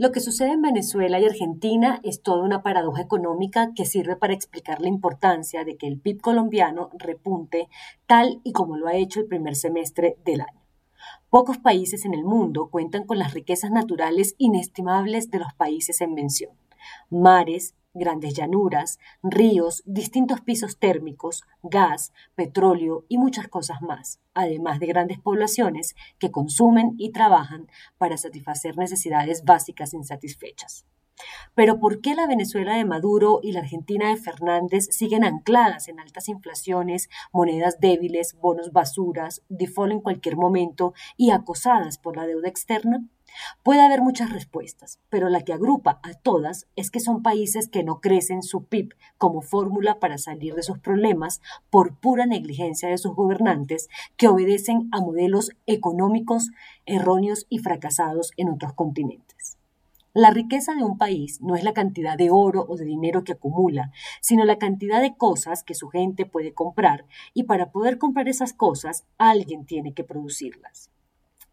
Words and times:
Lo 0.00 0.12
que 0.12 0.20
sucede 0.20 0.52
en 0.52 0.62
Venezuela 0.62 1.20
y 1.20 1.26
Argentina 1.26 2.00
es 2.02 2.22
toda 2.22 2.42
una 2.42 2.62
paradoja 2.62 3.02
económica 3.02 3.74
que 3.76 3.84
sirve 3.84 4.16
para 4.16 4.32
explicar 4.32 4.80
la 4.80 4.88
importancia 4.88 5.62
de 5.62 5.76
que 5.76 5.86
el 5.86 6.00
PIB 6.00 6.22
colombiano 6.22 6.88
repunte 6.98 7.68
tal 8.06 8.40
y 8.42 8.52
como 8.52 8.78
lo 8.78 8.86
ha 8.88 8.94
hecho 8.94 9.20
el 9.20 9.26
primer 9.26 9.56
semestre 9.56 10.16
del 10.24 10.40
año. 10.40 10.64
Pocos 11.28 11.58
países 11.58 12.06
en 12.06 12.14
el 12.14 12.24
mundo 12.24 12.70
cuentan 12.70 13.04
con 13.04 13.18
las 13.18 13.34
riquezas 13.34 13.72
naturales 13.72 14.36
inestimables 14.38 15.30
de 15.30 15.40
los 15.40 15.52
países 15.52 16.00
en 16.00 16.14
mención. 16.14 16.52
Mares, 17.10 17.74
grandes 17.94 18.34
llanuras, 18.34 18.98
ríos, 19.22 19.82
distintos 19.84 20.40
pisos 20.40 20.78
térmicos, 20.78 21.44
gas, 21.62 22.12
petróleo 22.34 23.04
y 23.08 23.18
muchas 23.18 23.48
cosas 23.48 23.82
más, 23.82 24.20
además 24.34 24.78
de 24.80 24.86
grandes 24.86 25.18
poblaciones 25.18 25.96
que 26.18 26.30
consumen 26.30 26.94
y 26.98 27.10
trabajan 27.10 27.68
para 27.98 28.16
satisfacer 28.16 28.76
necesidades 28.76 29.44
básicas 29.44 29.94
insatisfechas. 29.94 30.86
Pero 31.54 31.78
¿por 31.78 32.00
qué 32.00 32.14
la 32.14 32.26
Venezuela 32.26 32.76
de 32.76 32.84
Maduro 32.84 33.40
y 33.42 33.52
la 33.52 33.60
Argentina 33.60 34.08
de 34.08 34.16
Fernández 34.16 34.88
siguen 34.90 35.24
ancladas 35.24 35.88
en 35.88 36.00
altas 36.00 36.28
inflaciones, 36.28 37.10
monedas 37.32 37.78
débiles, 37.80 38.36
bonos 38.40 38.72
basuras, 38.72 39.42
default 39.48 39.92
en 39.92 40.00
cualquier 40.00 40.36
momento 40.36 40.94
y 41.16 41.30
acosadas 41.30 41.98
por 41.98 42.16
la 42.16 42.26
deuda 42.26 42.48
externa? 42.48 43.04
Puede 43.62 43.80
haber 43.80 44.02
muchas 44.02 44.32
respuestas, 44.32 44.98
pero 45.08 45.28
la 45.28 45.42
que 45.42 45.52
agrupa 45.52 46.00
a 46.02 46.14
todas 46.14 46.66
es 46.76 46.90
que 46.90 47.00
son 47.00 47.22
países 47.22 47.68
que 47.68 47.82
no 47.82 48.00
crecen 48.00 48.42
su 48.42 48.64
PIB 48.64 48.94
como 49.18 49.42
fórmula 49.42 49.98
para 49.98 50.18
salir 50.18 50.54
de 50.54 50.62
sus 50.62 50.78
problemas 50.78 51.40
por 51.70 51.94
pura 51.98 52.26
negligencia 52.26 52.88
de 52.88 52.98
sus 52.98 53.14
gobernantes 53.14 53.88
que 54.16 54.28
obedecen 54.28 54.88
a 54.92 55.00
modelos 55.00 55.50
económicos 55.66 56.50
erróneos 56.86 57.46
y 57.48 57.58
fracasados 57.58 58.32
en 58.36 58.48
otros 58.48 58.72
continentes. 58.72 59.56
La 60.12 60.30
riqueza 60.30 60.74
de 60.74 60.82
un 60.82 60.98
país 60.98 61.40
no 61.40 61.54
es 61.54 61.62
la 61.62 61.72
cantidad 61.72 62.18
de 62.18 62.30
oro 62.30 62.66
o 62.68 62.76
de 62.76 62.84
dinero 62.84 63.22
que 63.22 63.32
acumula, 63.32 63.92
sino 64.20 64.44
la 64.44 64.58
cantidad 64.58 65.00
de 65.00 65.16
cosas 65.16 65.62
que 65.62 65.76
su 65.76 65.88
gente 65.88 66.26
puede 66.26 66.52
comprar 66.52 67.06
y 67.32 67.44
para 67.44 67.70
poder 67.70 67.98
comprar 67.98 68.28
esas 68.28 68.52
cosas 68.52 69.06
alguien 69.18 69.66
tiene 69.66 69.94
que 69.94 70.02
producirlas. 70.02 70.90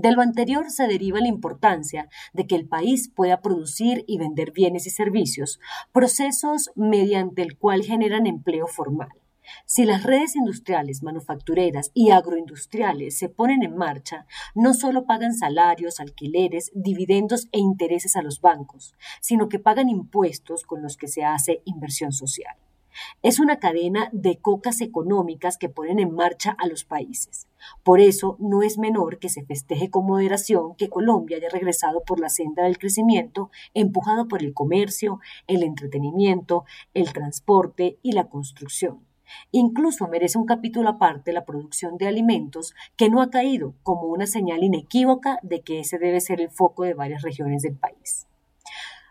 De 0.00 0.12
lo 0.12 0.22
anterior 0.22 0.70
se 0.70 0.86
deriva 0.86 1.18
la 1.18 1.26
importancia 1.26 2.08
de 2.32 2.46
que 2.46 2.54
el 2.54 2.68
país 2.68 3.10
pueda 3.12 3.40
producir 3.40 4.04
y 4.06 4.16
vender 4.16 4.52
bienes 4.52 4.86
y 4.86 4.90
servicios, 4.90 5.58
procesos 5.90 6.70
mediante 6.76 7.42
el 7.42 7.58
cual 7.58 7.82
generan 7.82 8.28
empleo 8.28 8.68
formal. 8.68 9.08
Si 9.66 9.84
las 9.84 10.04
redes 10.04 10.36
industriales, 10.36 11.02
manufactureras 11.02 11.90
y 11.94 12.10
agroindustriales 12.10 13.18
se 13.18 13.28
ponen 13.28 13.64
en 13.64 13.76
marcha, 13.76 14.24
no 14.54 14.72
solo 14.72 15.04
pagan 15.04 15.34
salarios, 15.34 15.98
alquileres, 15.98 16.70
dividendos 16.76 17.48
e 17.50 17.58
intereses 17.58 18.14
a 18.14 18.22
los 18.22 18.40
bancos, 18.40 18.94
sino 19.20 19.48
que 19.48 19.58
pagan 19.58 19.88
impuestos 19.88 20.62
con 20.62 20.80
los 20.80 20.96
que 20.96 21.08
se 21.08 21.24
hace 21.24 21.60
inversión 21.64 22.12
social. 22.12 22.54
Es 23.22 23.40
una 23.40 23.58
cadena 23.58 24.08
de 24.12 24.38
cocas 24.38 24.80
económicas 24.80 25.58
que 25.58 25.68
ponen 25.68 25.98
en 25.98 26.14
marcha 26.14 26.56
a 26.58 26.66
los 26.66 26.84
países. 26.84 27.46
Por 27.82 28.00
eso 28.00 28.36
no 28.38 28.62
es 28.62 28.78
menor 28.78 29.18
que 29.18 29.28
se 29.28 29.44
festeje 29.44 29.90
con 29.90 30.06
moderación 30.06 30.74
que 30.76 30.88
Colombia 30.88 31.36
haya 31.36 31.48
regresado 31.48 32.02
por 32.04 32.20
la 32.20 32.28
senda 32.28 32.64
del 32.64 32.78
crecimiento, 32.78 33.50
empujado 33.74 34.28
por 34.28 34.42
el 34.42 34.54
comercio, 34.54 35.20
el 35.46 35.62
entretenimiento, 35.62 36.64
el 36.94 37.12
transporte 37.12 37.98
y 38.02 38.12
la 38.12 38.28
construcción. 38.28 39.08
Incluso 39.50 40.08
merece 40.08 40.38
un 40.38 40.46
capítulo 40.46 40.88
aparte 40.88 41.32
la 41.32 41.44
producción 41.44 41.98
de 41.98 42.08
alimentos 42.08 42.74
que 42.96 43.10
no 43.10 43.20
ha 43.20 43.30
caído 43.30 43.74
como 43.82 44.04
una 44.04 44.26
señal 44.26 44.62
inequívoca 44.62 45.38
de 45.42 45.60
que 45.60 45.80
ese 45.80 45.98
debe 45.98 46.20
ser 46.20 46.40
el 46.40 46.50
foco 46.50 46.84
de 46.84 46.94
varias 46.94 47.22
regiones 47.22 47.62
del 47.62 47.76
país. 47.76 47.97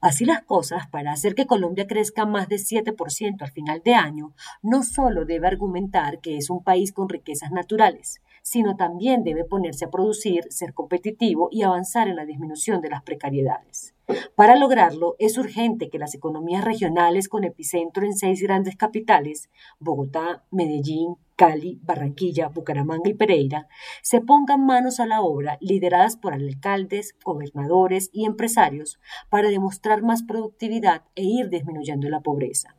Así 0.00 0.24
las 0.24 0.42
cosas, 0.42 0.88
para 0.88 1.12
hacer 1.12 1.34
que 1.34 1.46
Colombia 1.46 1.86
crezca 1.86 2.24
más 2.24 2.48
de 2.48 2.56
7% 2.56 3.42
al 3.42 3.50
final 3.50 3.82
de 3.84 3.94
año, 3.94 4.32
no 4.62 4.82
solo 4.82 5.26
debe 5.26 5.46
argumentar 5.46 6.20
que 6.20 6.38
es 6.38 6.48
un 6.48 6.62
país 6.62 6.92
con 6.92 7.10
riquezas 7.10 7.50
naturales, 7.50 8.22
sino 8.42 8.76
también 8.76 9.24
debe 9.24 9.44
ponerse 9.44 9.84
a 9.84 9.90
producir, 9.90 10.44
ser 10.50 10.72
competitivo 10.72 11.48
y 11.52 11.64
avanzar 11.64 12.08
en 12.08 12.16
la 12.16 12.24
disminución 12.24 12.80
de 12.80 12.88
las 12.88 13.02
precariedades. 13.02 13.94
Para 14.34 14.56
lograrlo, 14.56 15.16
es 15.18 15.38
urgente 15.38 15.90
que 15.90 15.98
las 15.98 16.14
economías 16.14 16.64
regionales 16.64 17.28
con 17.28 17.44
epicentro 17.44 18.04
en 18.04 18.16
seis 18.16 18.42
grandes 18.42 18.76
capitales, 18.76 19.50
Bogotá, 19.78 20.44
Medellín, 20.50 21.16
Cali, 21.36 21.80
Barranquilla, 21.82 22.48
Bucaramanga 22.48 23.08
y 23.08 23.14
Pereira, 23.14 23.66
se 24.02 24.20
pongan 24.20 24.66
manos 24.66 25.00
a 25.00 25.06
la 25.06 25.22
obra, 25.22 25.56
lideradas 25.60 26.16
por 26.16 26.34
alcaldes, 26.34 27.14
gobernadores 27.24 28.10
y 28.12 28.26
empresarios, 28.26 28.98
para 29.30 29.48
demostrar 29.48 30.02
más 30.02 30.22
productividad 30.22 31.02
e 31.14 31.22
ir 31.24 31.48
disminuyendo 31.48 32.08
la 32.08 32.20
pobreza. 32.20 32.76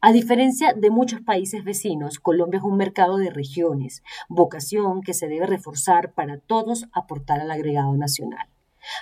A 0.00 0.12
diferencia 0.12 0.72
de 0.72 0.90
muchos 0.90 1.20
países 1.20 1.64
vecinos, 1.64 2.20
Colombia 2.20 2.58
es 2.58 2.64
un 2.64 2.76
mercado 2.76 3.16
de 3.16 3.30
regiones, 3.30 4.02
vocación 4.28 5.02
que 5.02 5.14
se 5.14 5.26
debe 5.26 5.46
reforzar 5.46 6.12
para 6.12 6.38
todos 6.38 6.86
aportar 6.92 7.40
al 7.40 7.50
agregado 7.50 7.96
nacional. 7.96 8.46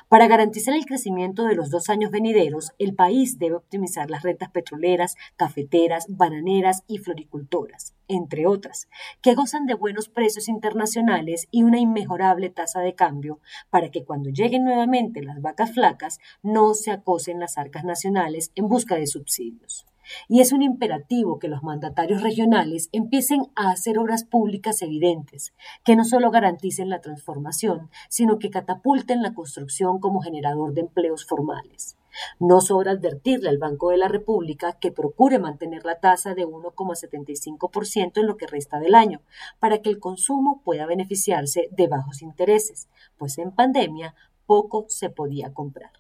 Para 0.09 0.29
garantizar 0.29 0.75
el 0.75 0.87
crecimiento 0.87 1.45
de 1.45 1.55
los 1.55 1.71
dos 1.71 1.89
años 1.89 2.11
venideros, 2.11 2.73
el 2.79 2.95
país 2.95 3.39
debe 3.39 3.57
optimizar 3.57 4.11
las 4.11 4.23
rentas 4.23 4.51
petroleras, 4.51 5.17
cafeteras, 5.37 6.07
bananeras 6.09 6.83
y 6.87 6.99
floricultoras, 6.99 7.95
entre 8.09 8.47
otras, 8.47 8.89
que 9.23 9.35
gozan 9.35 9.67
de 9.67 9.75
buenos 9.75 10.09
precios 10.09 10.49
internacionales 10.49 11.49
y 11.51 11.63
una 11.63 11.79
inmejorable 11.79 12.51
tasa 12.51 12.81
de 12.81 12.95
cambio 12.95 13.41
para 13.71 13.91
que 13.91 14.05
cuando 14.05 14.31
lleguen 14.31 14.65
nuevamente 14.65 15.23
las 15.23 15.41
vacas 15.41 15.73
flacas 15.73 16.19
no 16.43 16.75
se 16.75 16.91
acosen 16.91 17.41
las 17.41 17.59
arcas 17.59 17.85
nacionales 17.85 18.53
en 18.55 18.69
busca 18.69 18.97
de 18.97 19.07
subsidios. 19.07 19.87
Y 20.29 20.41
es 20.41 20.53
un 20.53 20.63
imperativo 20.63 21.39
que 21.39 21.49
los 21.49 21.63
mandatarios 21.63 22.23
regionales 22.23 22.89
empiecen 22.93 23.43
a 23.55 23.71
hacer 23.71 23.99
obras 23.99 24.25
públicas 24.25 24.83
evidentes, 24.83 25.55
que 25.85 25.97
no 25.97 26.05
solo 26.05 26.31
garanticen 26.31 26.89
la 26.89 27.01
transformación, 27.01 27.91
sino 28.09 28.39
que 28.39 28.51
catapulten 28.51 29.23
la 29.23 29.35
construcción 29.35 29.99
como 29.99 30.21
generador 30.21 30.75
de 30.75 30.83
empleos 30.83 31.25
formales. 31.25 31.97
No 32.39 32.61
sobra 32.61 32.93
advertirle 32.93 33.49
al 33.49 33.59
Banco 33.59 33.91
de 33.91 33.97
la 33.97 34.09
República 34.09 34.79
que 34.79 34.93
procure 34.93 35.39
mantener 35.39 35.85
la 35.85 35.99
tasa 35.99 36.35
de 36.35 36.47
1,75% 36.47 38.21
en 38.21 38.27
lo 38.27 38.37
que 38.37 38.47
resta 38.47 38.79
del 38.79 38.95
año, 38.95 39.21
para 39.59 39.79
que 39.79 39.91
el 39.91 39.99
consumo 39.99 40.63
pueda 40.65 40.87
beneficiarse 40.87 41.69
de 41.73 41.89
bajos 41.89 42.23
intereses, 42.23 42.89
pues 43.19 43.39
en 43.39 43.51
pandemia 43.51 44.15
poco 44.47 44.87
se 44.89 45.11
podía 45.11 45.53
comprar. 45.53 45.91